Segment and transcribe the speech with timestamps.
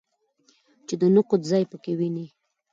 [0.87, 2.27] چې د نقد ځای په کې وویني.